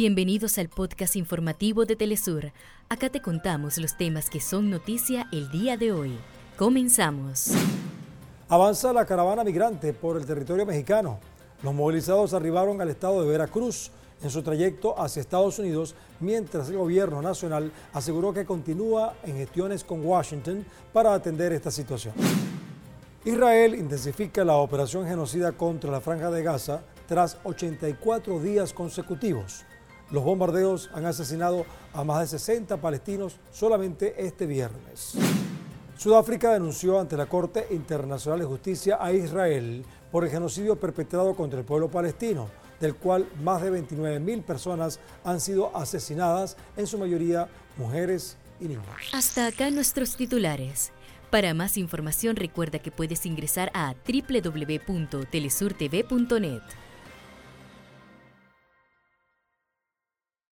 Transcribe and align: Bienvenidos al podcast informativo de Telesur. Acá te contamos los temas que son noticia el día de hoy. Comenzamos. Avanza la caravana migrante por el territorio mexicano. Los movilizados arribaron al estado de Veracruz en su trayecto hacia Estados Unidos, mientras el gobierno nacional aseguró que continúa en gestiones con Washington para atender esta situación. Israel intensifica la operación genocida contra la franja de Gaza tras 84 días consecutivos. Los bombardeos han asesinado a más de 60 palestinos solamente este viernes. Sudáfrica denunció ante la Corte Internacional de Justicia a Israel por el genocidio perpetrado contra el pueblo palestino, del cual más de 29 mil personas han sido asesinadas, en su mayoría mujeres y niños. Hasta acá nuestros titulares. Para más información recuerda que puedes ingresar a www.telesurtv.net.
Bienvenidos 0.00 0.58
al 0.58 0.68
podcast 0.68 1.16
informativo 1.16 1.84
de 1.84 1.96
Telesur. 1.96 2.52
Acá 2.88 3.10
te 3.10 3.20
contamos 3.20 3.78
los 3.78 3.96
temas 3.96 4.30
que 4.30 4.40
son 4.40 4.70
noticia 4.70 5.26
el 5.32 5.50
día 5.50 5.76
de 5.76 5.90
hoy. 5.90 6.16
Comenzamos. 6.56 7.50
Avanza 8.48 8.92
la 8.92 9.04
caravana 9.04 9.42
migrante 9.42 9.92
por 9.92 10.16
el 10.16 10.24
territorio 10.24 10.64
mexicano. 10.64 11.18
Los 11.64 11.74
movilizados 11.74 12.32
arribaron 12.32 12.80
al 12.80 12.90
estado 12.90 13.20
de 13.20 13.28
Veracruz 13.28 13.90
en 14.22 14.30
su 14.30 14.40
trayecto 14.40 14.94
hacia 14.96 15.18
Estados 15.18 15.58
Unidos, 15.58 15.96
mientras 16.20 16.68
el 16.68 16.76
gobierno 16.76 17.20
nacional 17.20 17.72
aseguró 17.92 18.32
que 18.32 18.46
continúa 18.46 19.16
en 19.24 19.34
gestiones 19.38 19.82
con 19.82 20.06
Washington 20.06 20.64
para 20.92 21.12
atender 21.12 21.52
esta 21.52 21.72
situación. 21.72 22.14
Israel 23.24 23.74
intensifica 23.74 24.44
la 24.44 24.58
operación 24.58 25.08
genocida 25.08 25.50
contra 25.50 25.90
la 25.90 26.00
franja 26.00 26.30
de 26.30 26.44
Gaza 26.44 26.82
tras 27.08 27.36
84 27.42 28.38
días 28.38 28.72
consecutivos. 28.72 29.64
Los 30.10 30.24
bombardeos 30.24 30.88
han 30.94 31.04
asesinado 31.04 31.66
a 31.92 32.02
más 32.02 32.20
de 32.20 32.38
60 32.38 32.78
palestinos 32.78 33.36
solamente 33.52 34.24
este 34.24 34.46
viernes. 34.46 35.16
Sudáfrica 35.98 36.52
denunció 36.52 36.98
ante 36.98 37.16
la 37.16 37.26
Corte 37.26 37.66
Internacional 37.70 38.38
de 38.38 38.46
Justicia 38.46 38.98
a 39.00 39.12
Israel 39.12 39.84
por 40.10 40.24
el 40.24 40.30
genocidio 40.30 40.76
perpetrado 40.76 41.34
contra 41.34 41.58
el 41.58 41.66
pueblo 41.66 41.90
palestino, 41.90 42.48
del 42.80 42.94
cual 42.94 43.28
más 43.42 43.60
de 43.62 43.70
29 43.70 44.20
mil 44.20 44.42
personas 44.42 45.00
han 45.24 45.40
sido 45.40 45.76
asesinadas, 45.76 46.56
en 46.76 46.86
su 46.86 46.98
mayoría 46.98 47.48
mujeres 47.76 48.36
y 48.60 48.66
niños. 48.66 48.84
Hasta 49.12 49.46
acá 49.46 49.70
nuestros 49.70 50.16
titulares. 50.16 50.92
Para 51.30 51.52
más 51.52 51.76
información 51.76 52.36
recuerda 52.36 52.78
que 52.78 52.90
puedes 52.90 53.26
ingresar 53.26 53.70
a 53.74 53.94
www.telesurtv.net. 54.06 56.62